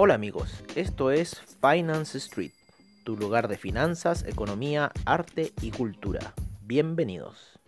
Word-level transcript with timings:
Hola 0.00 0.14
amigos, 0.14 0.62
esto 0.76 1.10
es 1.10 1.42
Finance 1.60 2.18
Street, 2.18 2.52
tu 3.02 3.16
lugar 3.16 3.48
de 3.48 3.58
finanzas, 3.58 4.24
economía, 4.28 4.92
arte 5.04 5.52
y 5.60 5.72
cultura. 5.72 6.20
Bienvenidos. 6.62 7.58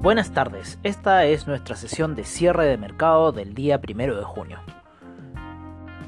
Buenas 0.00 0.30
tardes, 0.30 0.78
esta 0.84 1.24
es 1.24 1.48
nuestra 1.48 1.74
sesión 1.74 2.14
de 2.14 2.22
cierre 2.22 2.66
de 2.66 2.78
mercado 2.78 3.32
del 3.32 3.54
día 3.54 3.80
primero 3.80 4.16
de 4.16 4.22
junio. 4.22 4.60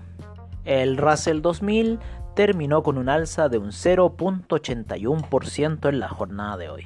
El 0.64 0.98
Russell 0.98 1.40
2000 1.40 2.00
terminó 2.34 2.82
con 2.82 2.98
un 2.98 3.08
alza 3.08 3.48
de 3.48 3.56
un 3.58 3.68
0.81% 3.68 5.88
en 5.88 6.00
la 6.00 6.08
jornada 6.08 6.58
de 6.58 6.68
hoy. 6.68 6.84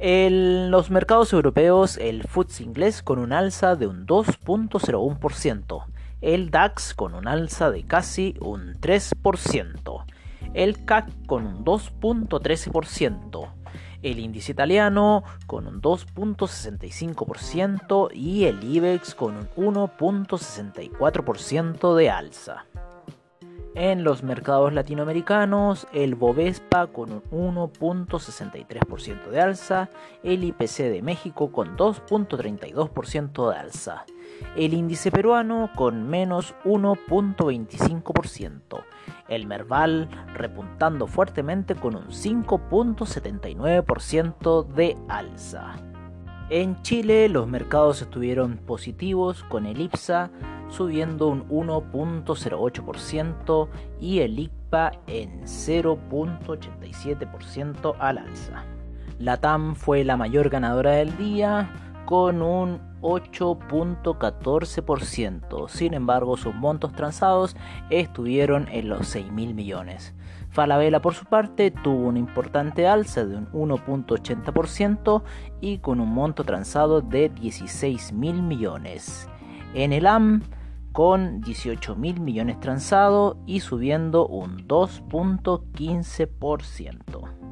En 0.00 0.72
los 0.72 0.90
mercados 0.90 1.32
europeos, 1.32 1.98
el 1.98 2.24
FTSE 2.24 2.64
inglés 2.64 3.04
con 3.04 3.20
un 3.20 3.32
alza 3.32 3.76
de 3.76 3.86
un 3.86 4.04
2.01%, 4.06 5.84
el 6.22 6.50
DAX 6.50 6.94
con 6.94 7.14
un 7.14 7.28
alza 7.28 7.70
de 7.70 7.82
casi 7.82 8.34
un 8.40 8.80
3%, 8.80 10.04
el 10.54 10.82
CAC 10.84 11.26
con 11.26 11.46
un 11.46 11.62
2.13%, 11.64 13.48
el 14.02 14.18
índice 14.18 14.52
italiano 14.52 15.24
con 15.46 15.66
un 15.66 15.82
2.65% 15.82 18.10
y 18.14 18.44
el 18.44 18.64
IBEX 18.64 19.14
con 19.14 19.36
un 19.36 19.46
1.64% 19.74 21.94
de 21.94 22.10
alza. 22.10 22.66
En 23.74 24.04
los 24.04 24.22
mercados 24.22 24.74
latinoamericanos, 24.74 25.86
el 25.94 26.14
Bovespa 26.14 26.88
con 26.88 27.22
un 27.30 27.56
1.63% 27.56 29.30
de 29.30 29.40
alza, 29.40 29.88
el 30.22 30.44
IPC 30.44 30.90
de 30.90 31.00
México 31.00 31.50
con 31.50 31.78
2.32% 31.78 33.50
de 33.50 33.56
alza, 33.56 34.04
el 34.56 34.74
índice 34.74 35.10
peruano 35.10 35.70
con 35.74 36.06
menos 36.08 36.54
1.25%, 36.64 38.84
el 39.28 39.46
Merval 39.46 40.10
repuntando 40.34 41.06
fuertemente 41.06 41.74
con 41.74 41.96
un 41.96 42.08
5.79% 42.08 44.66
de 44.66 44.98
alza. 45.08 45.76
En 46.50 46.82
Chile 46.82 47.30
los 47.30 47.48
mercados 47.48 48.02
estuvieron 48.02 48.58
positivos 48.58 49.42
con 49.44 49.64
el 49.64 49.80
IPSA 49.80 50.30
subiendo 50.68 51.28
un 51.28 51.48
1.08% 51.48 53.68
y 54.00 54.18
el 54.20 54.38
ICPA 54.38 54.92
en 55.06 55.40
0.87% 55.42 57.96
al 57.98 58.18
alza. 58.18 58.66
La 59.18 59.38
TAM 59.38 59.74
fue 59.76 60.04
la 60.04 60.16
mayor 60.16 60.48
ganadora 60.50 60.92
del 60.92 61.16
día 61.16 61.91
con 62.12 62.42
un 62.42 62.80
8.14%. 63.00 65.68
Sin 65.70 65.94
embargo, 65.94 66.36
sus 66.36 66.54
montos 66.54 66.92
transados 66.92 67.56
estuvieron 67.88 68.68
en 68.68 68.90
los 68.90 69.08
6 69.08 69.32
mil 69.32 69.54
millones. 69.54 70.12
Falabella 70.50 71.00
por 71.00 71.14
su 71.14 71.24
parte 71.24 71.70
tuvo 71.70 72.08
una 72.08 72.18
importante 72.18 72.86
alza 72.86 73.24
de 73.24 73.38
un 73.38 73.50
1.80% 73.52 75.22
y 75.62 75.78
con 75.78 76.00
un 76.00 76.12
monto 76.12 76.44
transado 76.44 77.00
de 77.00 77.30
16 77.30 78.12
mil 78.12 78.42
millones. 78.42 79.26
En 79.72 79.94
el 79.94 80.06
AM 80.06 80.42
con 80.92 81.40
18 81.40 81.96
mil 81.96 82.20
millones 82.20 82.60
transados 82.60 83.38
y 83.46 83.60
subiendo 83.60 84.26
un 84.26 84.68
2.15%. 84.68 87.51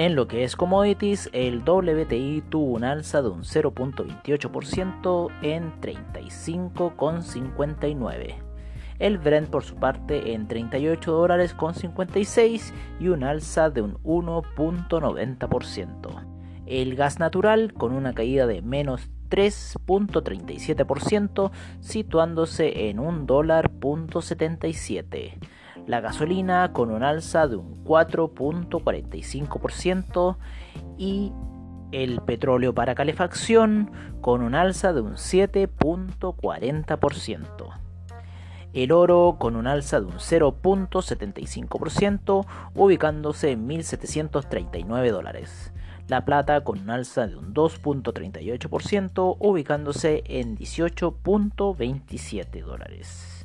En 0.00 0.16
lo 0.16 0.26
que 0.26 0.42
es 0.44 0.56
commodities, 0.56 1.28
el 1.34 1.58
WTI 1.58 2.42
tuvo 2.48 2.72
un 2.72 2.84
alza 2.84 3.20
de 3.20 3.28
un 3.28 3.42
0.28% 3.42 5.28
en 5.42 5.78
35,59. 5.78 8.34
El 8.98 9.18
Brent 9.18 9.50
por 9.50 9.62
su 9.62 9.76
parte 9.76 10.32
en 10.32 10.48
38 10.48 11.12
dólares 11.12 11.52
con 11.52 11.74
56 11.74 12.72
y 12.98 13.08
un 13.08 13.24
alza 13.24 13.68
de 13.68 13.82
un 13.82 14.02
1.90%. 14.02 16.26
El 16.64 16.96
gas 16.96 17.18
natural 17.18 17.74
con 17.74 17.92
una 17.92 18.14
caída 18.14 18.46
de 18.46 18.62
menos 18.62 19.10
3.37% 19.28 21.50
situándose 21.80 22.88
en 22.88 23.00
un 23.00 23.26
dólar 23.26 23.70
la 25.86 26.00
gasolina 26.00 26.72
con 26.72 26.90
un 26.90 27.02
alza 27.02 27.46
de 27.48 27.56
un 27.56 27.84
4.45% 27.84 30.36
y 30.98 31.32
el 31.92 32.20
petróleo 32.20 32.74
para 32.74 32.94
calefacción 32.94 33.90
con 34.20 34.42
un 34.42 34.54
alza 34.54 34.92
de 34.92 35.00
un 35.00 35.14
7.40%. 35.14 37.80
El 38.72 38.92
oro 38.92 39.36
con 39.40 39.56
un 39.56 39.66
alza 39.66 39.98
de 39.98 40.06
un 40.06 40.12
0.75%, 40.12 42.46
ubicándose 42.74 43.50
en 43.50 43.68
1.739 43.68 45.10
dólares. 45.10 45.72
La 46.06 46.24
plata 46.24 46.62
con 46.62 46.78
un 46.78 46.90
alza 46.90 47.26
de 47.26 47.34
un 47.36 47.52
2.38%, 47.52 49.38
ubicándose 49.40 50.22
en 50.26 50.56
18.27 50.56 52.64
dólares. 52.64 53.44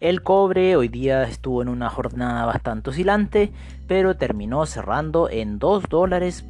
El 0.00 0.22
cobre 0.22 0.76
hoy 0.76 0.86
día 0.86 1.24
estuvo 1.24 1.60
en 1.60 1.68
una 1.68 1.90
jornada 1.90 2.46
bastante 2.46 2.90
oscilante, 2.90 3.50
pero 3.88 4.16
terminó 4.16 4.64
cerrando 4.64 5.28
en 5.28 5.58
2 5.58 5.88
dólares 5.88 6.44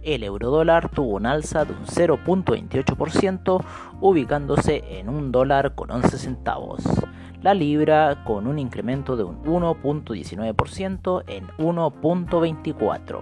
El 0.04 0.24
euro 0.24 0.50
dólar 0.50 0.90
tuvo 0.90 1.16
un 1.16 1.26
alza 1.26 1.64
de 1.66 1.74
un 1.74 1.86
0.28%, 1.86 3.64
ubicándose 4.02 5.00
en 5.00 5.10
un 5.10 5.32
dólar 5.32 5.74
con 5.76 5.92
11 5.92 6.18
centavos. 6.18 6.84
La 7.42 7.54
libra 7.54 8.24
con 8.26 8.48
un 8.48 8.58
incremento 8.60 9.16
de 9.16 9.24
un 9.24 9.42
1.19% 9.44 11.24
en 11.28 11.48
1.24. 11.48 13.20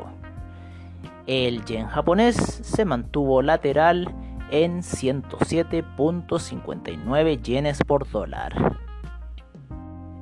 El 1.28 1.64
yen 1.66 1.86
japonés 1.88 2.36
se 2.36 2.86
mantuvo 2.86 3.44
lateral 3.44 4.14
en 4.50 4.82
107.59 4.82 7.42
yenes 7.42 7.84
por 7.84 8.10
dólar. 8.10 8.78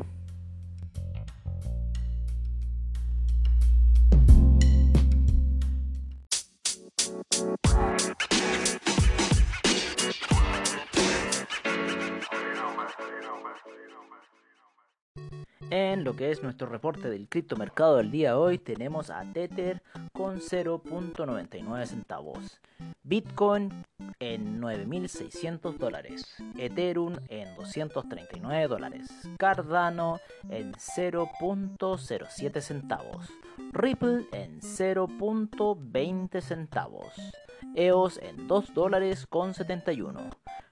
En 15.79 16.05
lo 16.05 16.17
que 16.17 16.31
es 16.31 16.43
nuestro 16.43 16.69
reporte 16.69 17.11
del 17.11 17.29
criptomercado 17.29 17.99
del 17.99 18.11
día 18.11 18.31
de 18.31 18.37
hoy, 18.37 18.57
tenemos 18.57 19.11
a 19.11 19.31
Tether 19.31 19.83
con 20.15 20.41
0.99 20.41 21.85
centavos, 21.85 22.63
Bitcoin 23.03 23.85
en 24.19 24.63
9.600 24.63 25.77
dólares, 25.77 26.35
Ethereum 26.57 27.17
en 27.29 27.55
239 27.57 28.69
dólares, 28.69 29.11
Cardano 29.37 30.19
en 30.49 30.73
0.07 30.73 32.61
centavos, 32.63 33.29
Ripple 33.73 34.25
en 34.33 34.61
0.20 34.63 36.41
centavos, 36.41 37.13
EOS 37.75 38.19
en 38.23 38.49
2 38.49 38.73
dólares 38.73 39.27
con 39.27 39.53
71, 39.53 40.31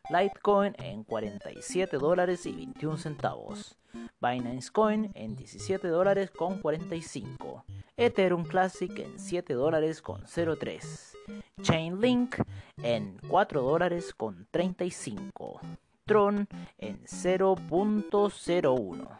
Litecoin 0.08 0.74
en 0.78 1.04
47 1.04 1.98
dólares 1.98 2.46
y 2.46 2.52
21 2.52 2.96
centavos. 2.96 3.76
Binance 4.24 4.70
Coin 4.70 5.10
en 5.14 5.36
17 5.36 5.88
dólares 5.88 6.30
con 6.30 6.58
45. 6.58 7.64
Ethereum 7.96 8.44
Classic 8.44 8.98
en 8.98 9.18
7 9.18 9.52
dólares 9.52 10.00
con 10.00 10.22
03. 10.24 11.18
Chainlink 11.60 12.36
en 12.82 13.18
4 13.28 13.60
dólares 13.60 14.14
con 14.14 14.46
35. 14.50 15.60
Tron 16.06 16.48
en 16.78 17.04
0.01. 17.04 19.18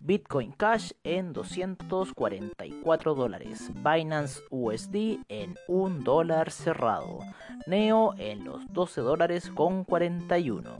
Bitcoin 0.00 0.52
Cash 0.52 0.92
en 1.04 1.34
244 1.34 3.14
dólares, 3.14 3.70
Binance 3.74 4.40
USD 4.48 5.18
en 5.28 5.54
1 5.66 6.02
dólar 6.02 6.50
cerrado, 6.50 7.18
Neo 7.66 8.14
en 8.16 8.46
los 8.46 8.62
12 8.72 9.02
dólares 9.02 9.50
con 9.50 9.84
41, 9.84 10.78